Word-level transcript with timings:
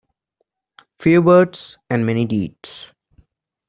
Few 0.97 1.21
words 1.21 1.77
and 1.91 2.03
many 2.07 2.25
deeds. 2.25 2.91